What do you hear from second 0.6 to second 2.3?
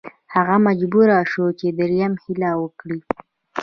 مجبور شو چې دریمه